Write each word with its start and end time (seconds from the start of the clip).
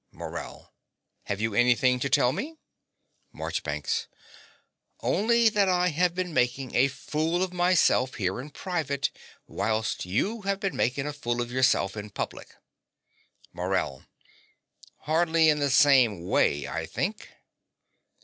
MORELL. 0.11 0.73
Have 1.25 1.39
you 1.39 1.53
anything 1.53 1.99
to 1.99 2.09
tell 2.09 2.31
me? 2.31 2.57
MARCHBANKS. 3.33 4.07
Only 5.01 5.47
that 5.49 5.69
I 5.69 5.89
have 5.89 6.15
been 6.15 6.33
making 6.33 6.73
a 6.73 6.87
fool 6.87 7.43
of 7.43 7.53
myself 7.53 8.15
here 8.15 8.41
in 8.41 8.49
private 8.49 9.11
whilst 9.45 10.03
you 10.03 10.41
have 10.41 10.59
been 10.59 10.75
making 10.75 11.05
a 11.05 11.13
fool 11.13 11.39
of 11.39 11.51
yourself 11.51 11.95
in 11.95 12.09
public. 12.09 12.55
MORELL. 13.53 14.05
Hardly 15.01 15.49
in 15.49 15.59
the 15.59 15.69
same 15.69 16.25
way, 16.25 16.67
I 16.67 16.87
think. 16.87 17.29